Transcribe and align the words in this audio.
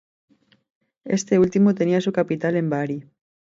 Este 1.05 1.37
último 1.37 1.75
tenía 1.75 2.01
su 2.01 2.11
capital 2.11 2.55
en 2.55 2.71
Bari. 2.71 3.07